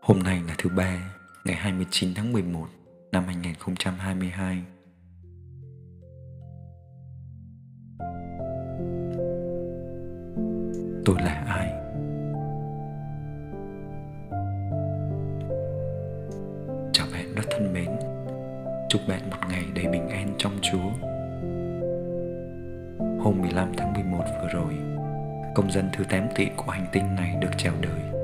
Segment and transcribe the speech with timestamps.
[0.00, 1.14] Hôm nay là thứ ba,
[1.44, 2.66] ngày 29 tháng 11
[3.12, 4.62] năm 2022.
[11.04, 11.68] Tôi là ai?
[16.92, 17.90] Chào bạn rất thân mến.
[18.88, 20.90] Chúc bạn một ngày đầy bình an trong Chúa.
[23.24, 24.74] Hôm 15 tháng 11 vừa rồi,
[25.54, 28.19] công dân thứ 8 tỷ của hành tinh này được chào đời.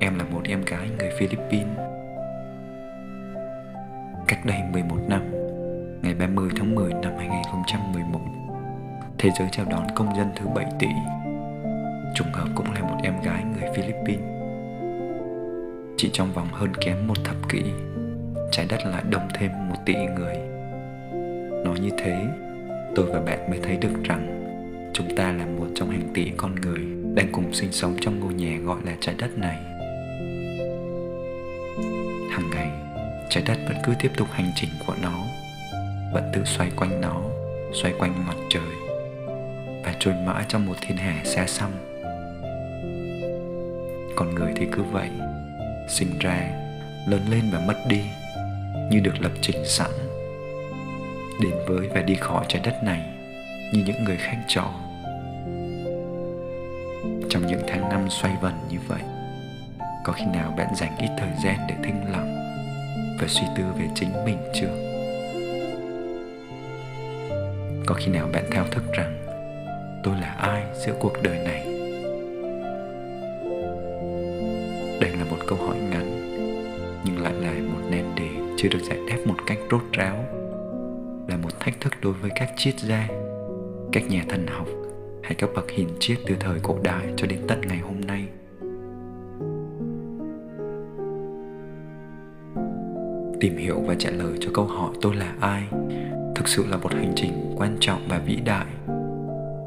[0.00, 1.78] Em là một em gái người Philippines.
[4.28, 5.22] Cách đây 11 năm,
[6.02, 8.20] ngày 30 tháng 10 năm 2011,
[9.18, 10.88] thế giới chào đón công dân thứ 7 tỷ.
[12.14, 14.24] Trùng hợp cũng là một em gái người Philippines.
[15.96, 17.62] Chỉ trong vòng hơn kém một thập kỷ,
[18.50, 20.36] trái đất lại đông thêm một tỷ người.
[21.64, 22.26] Nói như thế,
[22.94, 24.44] tôi và bạn mới thấy được rằng
[24.92, 26.80] chúng ta là một trong hàng tỷ con người
[27.14, 29.77] đang cùng sinh sống trong ngôi nhà gọi là trái đất này.
[32.38, 32.70] Hàng ngày,
[33.28, 35.24] trái đất vẫn cứ tiếp tục hành trình của nó,
[36.12, 37.22] vẫn tự xoay quanh nó,
[37.72, 38.72] xoay quanh mặt trời
[39.84, 41.70] và trôi mãi trong một thiên hà xa xăm.
[44.16, 45.08] Con người thì cứ vậy,
[45.88, 46.50] sinh ra,
[47.06, 48.02] lớn lên và mất đi,
[48.90, 49.90] như được lập trình sẵn.
[51.42, 53.00] Đến với và đi khỏi trái đất này
[53.72, 54.64] như những người khác trọ
[57.30, 59.00] trong những tháng năm xoay vần như vậy
[60.08, 62.34] có khi nào bạn dành ít thời gian để thinh lặng
[63.20, 64.70] và suy tư về chính mình chưa?
[67.86, 69.18] Có khi nào bạn thao thức rằng,
[70.04, 71.64] tôi là ai giữa cuộc đời này?
[75.00, 76.20] Đây là một câu hỏi ngắn,
[77.04, 80.24] nhưng lại là một nan đề chưa được giải đáp một cách rốt ráo,
[81.28, 83.08] là một thách thức đối với các triết gia,
[83.92, 84.66] các nhà thần học
[85.22, 88.24] hay các bậc hiền triết từ thời cổ đại cho đến tận ngày hôm nay.
[93.40, 95.62] Tìm hiểu và trả lời cho câu hỏi tôi là ai.
[96.34, 98.66] Thực sự là một hành trình quan trọng và vĩ đại.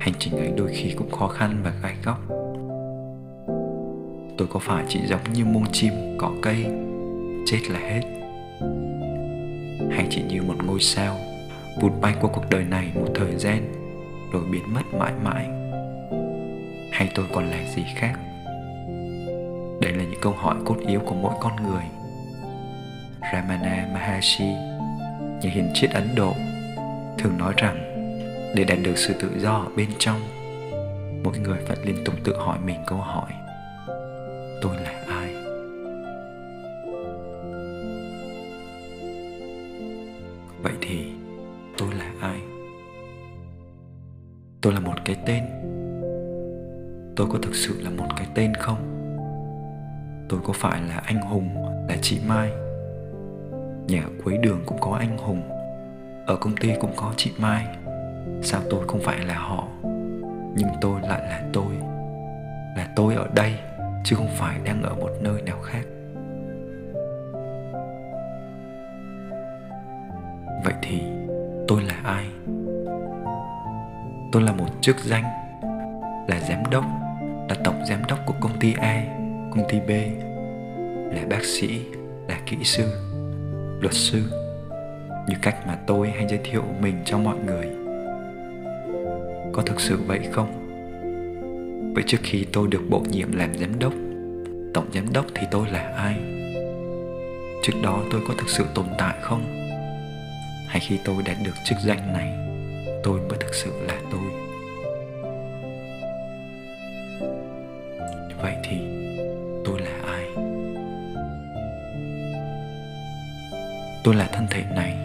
[0.00, 2.18] Hành trình ấy đôi khi cũng khó khăn và gai góc.
[4.38, 6.66] Tôi có phải chỉ giống như muông chim, cỏ cây?
[7.46, 8.00] Chết là hết.
[9.90, 11.16] Hay chỉ như một ngôi sao,
[11.80, 13.72] vụt bay qua cuộc đời này một thời gian,
[14.32, 15.48] rồi biến mất mãi mãi?
[16.92, 18.14] Hay tôi còn là gì khác?
[19.80, 22.03] Đây là những câu hỏi cốt yếu của mỗi con người
[23.32, 24.44] ramana maharshi,
[25.42, 26.34] nhà hiền triết ấn độ,
[27.18, 27.76] thường nói rằng
[28.54, 30.20] để đạt được sự tự do ở bên trong,
[31.24, 33.32] mỗi người phải liên tục tự hỏi mình câu hỏi,
[34.62, 35.34] tôi là ai?
[40.62, 41.12] Vậy thì
[41.78, 42.40] tôi là ai?
[44.60, 45.44] Tôi là một cái tên.
[47.16, 48.90] Tôi có thực sự là một cái tên không?
[50.28, 51.48] Tôi có phải là anh hùng,
[51.88, 52.50] là chị mai?
[53.86, 55.42] Nhà cuối đường cũng có anh hùng.
[56.26, 57.66] Ở công ty cũng có chị mai.
[58.42, 59.68] Sao tôi không phải là họ,
[60.54, 61.74] nhưng tôi lại là tôi.
[62.76, 63.54] Là tôi ở đây,
[64.04, 65.82] chứ không phải đang ở một nơi nào khác.
[70.64, 71.02] Vậy thì
[71.68, 72.24] tôi là ai?
[74.32, 75.24] Tôi là một chức danh,
[76.28, 76.84] là giám đốc,
[77.48, 79.04] là tổng giám đốc của công ty a,
[79.50, 79.90] công ty b,
[81.14, 81.84] là bác sĩ,
[82.28, 83.03] là kỹ sư
[83.84, 84.22] luật sư,
[85.28, 87.66] như cách mà tôi hay giới thiệu mình cho mọi người.
[89.52, 90.60] Có thực sự vậy không?
[91.94, 93.92] Vậy trước khi tôi được bổ nhiệm làm giám đốc,
[94.74, 96.16] tổng giám đốc thì tôi là ai?
[97.62, 99.44] Trước đó tôi có thực sự tồn tại không?
[100.68, 102.32] Hay khi tôi đạt được chức danh này,
[103.02, 104.43] tôi mới thực sự là tôi?
[114.04, 114.96] Tôi là thân thể này,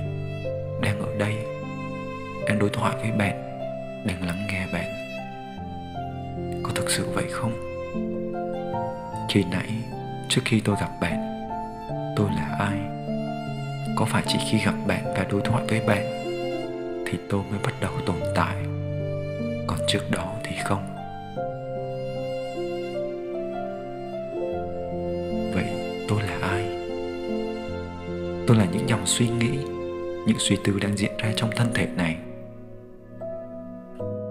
[0.81, 1.35] đang ở đây.
[2.47, 3.59] Đang đối thoại với bạn,
[4.05, 4.85] đang lắng nghe bạn.
[6.63, 7.53] Có thực sự vậy không?
[9.29, 9.67] Khi nãy,
[10.29, 11.47] trước khi tôi gặp bạn,
[12.15, 12.77] tôi là ai?
[13.95, 16.03] Có phải chỉ khi gặp bạn và đối thoại với bạn
[17.07, 18.55] thì tôi mới bắt đầu tồn tại?
[19.67, 20.98] Còn trước đó thì không.
[28.49, 29.57] Tôi là những dòng suy nghĩ,
[30.27, 32.17] những suy tư đang diễn ra trong thân thể này.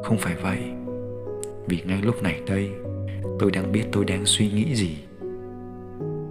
[0.02, 0.58] Không phải vậy,
[1.66, 2.70] vì ngay lúc này đây,
[3.38, 4.96] tôi đang biết tôi đang suy nghĩ gì.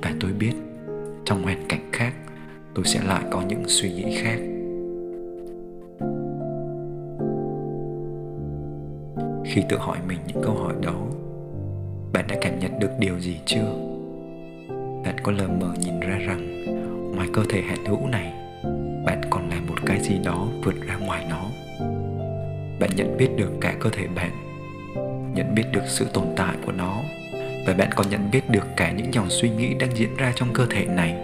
[0.01, 0.53] Và tôi biết,
[1.25, 2.13] trong hoàn cảnh khác,
[2.75, 4.39] tôi sẽ lại có những suy nghĩ khác.
[9.45, 11.07] Khi tự hỏi mình những câu hỏi đó,
[12.13, 13.73] bạn đã cảm nhận được điều gì chưa?
[15.05, 16.57] Bạn có lờ mờ nhìn ra rằng
[17.17, 18.33] ngoài cơ thể hiện hữu này,
[19.05, 21.41] bạn còn là một cái gì đó vượt ra ngoài nó.
[22.79, 24.31] Bạn nhận biết được cả cơ thể bạn,
[25.35, 26.97] nhận biết được sự tồn tại của nó,
[27.67, 30.53] và bạn còn nhận biết được cả những dòng suy nghĩ đang diễn ra trong
[30.53, 31.15] cơ thể này.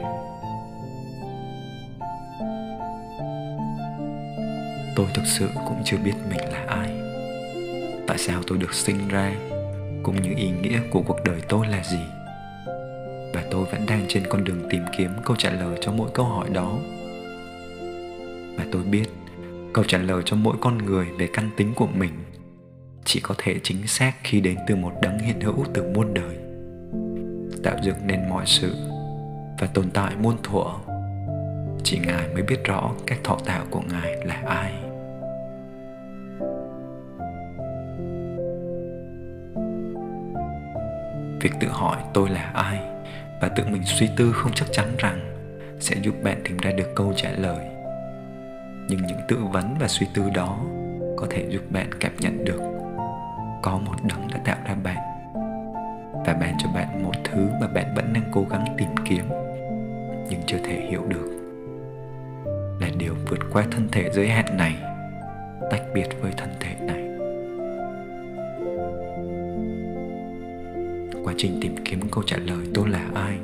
[4.95, 6.90] Tôi thực sự cũng chưa biết mình là ai.
[8.07, 9.34] Tại sao tôi được sinh ra,
[10.04, 12.23] cũng như ý nghĩa của cuộc đời tôi là gì?
[13.63, 16.50] Tôi vẫn đang trên con đường tìm kiếm câu trả lời cho mỗi câu hỏi
[16.50, 16.77] đó.
[18.57, 19.06] Và tôi biết,
[19.74, 22.12] câu trả lời cho mỗi con người về căn tính của mình
[23.06, 26.38] chỉ có thể chính xác khi đến từ một đấng hiện hữu từ muôn đời,
[27.63, 28.75] tạo dựng nên mọi sự
[29.60, 30.66] và tồn tại muôn thuở.
[31.83, 34.74] Chỉ ngài mới biết rõ cách thọ tạo của ngài là ai.
[41.42, 42.93] Việc tự hỏi tôi là ai?
[43.44, 45.19] Và tự mình suy tư không chắc chắn rằng
[45.80, 47.66] sẽ giúp bạn tìm ra được câu trả lời.
[48.88, 50.60] Nhưng những tự vấn và suy tư đó
[51.18, 52.62] có thể giúp bạn cảm nhận được
[53.62, 54.98] có một đấng đã tạo ra bạn.
[56.25, 59.25] Và ban cho bạn một thứ mà bạn vẫn đang cố gắng tìm kiếm,
[60.30, 61.30] nhưng chưa thể hiểu được.
[62.81, 64.75] Là điều vượt qua thân thể giới hạn này,
[65.72, 67.03] tách biệt với thân thể này.
[71.33, 73.38] Quá trình tìm kiếm câu trả lời tôi là ai,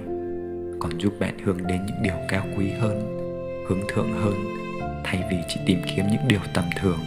[0.79, 3.17] còn giúp bạn hướng đến những điều cao quý hơn,
[3.67, 4.33] hướng thượng hơn,
[5.03, 6.99] thay vì chỉ tìm kiếm những điều tầm thường.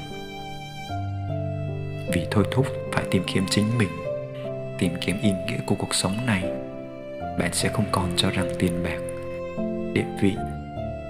[2.13, 3.89] Vì thôi thúc phải tìm kiếm chính mình,
[4.79, 6.43] tìm kiếm ý nghĩa của cuộc sống này,
[7.39, 8.99] bạn sẽ không còn cho rằng tiền bạc,
[9.93, 10.33] địa vị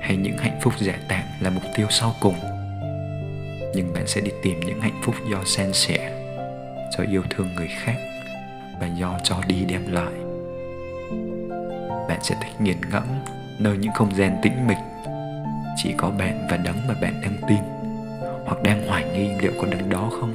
[0.01, 2.37] hay những hạnh phúc giả tạm là mục tiêu sau cùng.
[3.75, 6.23] Nhưng bạn sẽ đi tìm những hạnh phúc do san sẻ,
[6.99, 7.97] do yêu thương người khác
[8.83, 10.13] và do cho đi đem lại.
[12.09, 13.03] Bạn sẽ thích nghiền ngẫm
[13.59, 14.77] nơi những không gian tĩnh mịch.
[15.77, 17.59] Chỉ có bạn và đấng mà bạn đang tin,
[18.45, 20.35] hoặc đang hoài nghi liệu có đấng đó không.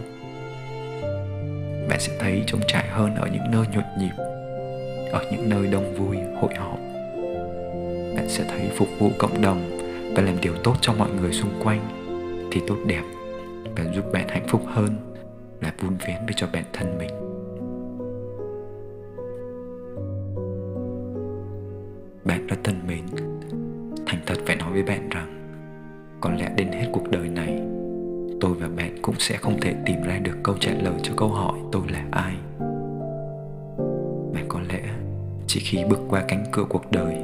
[1.89, 4.23] Bạn sẽ thấy trống trải hơn ở những nơi nhộn nhịp,
[5.11, 6.79] ở những nơi đông vui, hội họp.
[8.15, 9.61] Bạn sẽ thấy phục vụ cộng đồng
[10.15, 11.79] và làm điều tốt cho mọi người xung quanh
[12.51, 13.03] thì tốt đẹp.
[13.75, 14.97] Và giúp bạn hạnh phúc hơn
[15.61, 17.36] là vun vén với cho bản thân mình.
[22.27, 23.05] Bạn rất thân mến.
[24.05, 25.53] Thành thật phải nói với bạn rằng,
[26.21, 27.61] có lẽ đến hết cuộc đời này,
[28.41, 31.29] tôi và bạn cũng sẽ không thể tìm ra được câu trả lời cho câu
[31.29, 32.33] hỏi tôi là ai.
[34.33, 34.81] Mà có lẽ,
[35.47, 37.15] chỉ khi bước qua cánh cửa cuộc đời,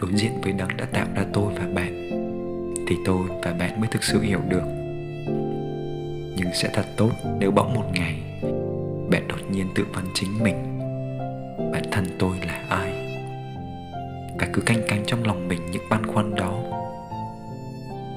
[0.00, 2.10] đối diện với đấng đã tạo ra tôi và bạn,
[2.88, 4.64] thì tôi và bạn mới thực sự hiểu được.
[6.36, 8.22] Nhưng sẽ thật tốt nếu bỗng một ngày,
[9.10, 10.78] bạn đột nhiên tự vấn chính mình.
[11.72, 12.97] Bản thân tôi là ai?
[14.58, 16.62] Cứ canh cánh trong lòng mình những băn khoăn đó.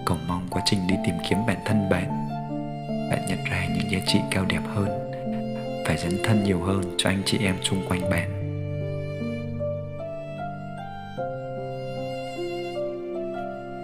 [0.06, 2.28] Cầu mong quá trình đi tìm kiếm bản thân bạn
[3.10, 5.12] bạn nhận ra những giá trị cao đẹp hơn,
[5.86, 8.32] phải dấn thân nhiều hơn cho anh chị em xung quanh bạn.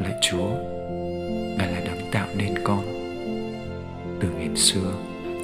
[0.04, 0.50] Lạy chúa
[1.58, 2.86] ngài là đấng tạo nên con.
[4.22, 4.94] Từ ngày xưa,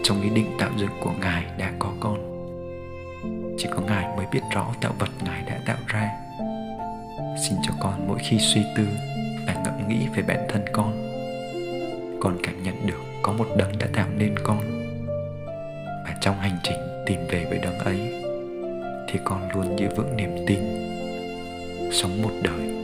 [0.04, 2.18] trong ý định tạo dựng của ngài đã có con.
[3.58, 6.23] Chỉ có ngài mới biết rõ tạo vật ngài đã tạo ra
[7.18, 8.88] xin cho con mỗi khi suy tư
[9.48, 11.14] và ngẫm nghĩ về bản thân con
[12.24, 14.60] con cảm nhận được có một đấng đã tạo nên con.
[16.06, 17.98] Và trong hành trình tìm về với đấng ấy,
[19.08, 20.60] thì con luôn giữ vững niềm tin,
[21.92, 22.76] sống một đời,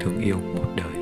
[0.00, 1.01] thương yêu một đời.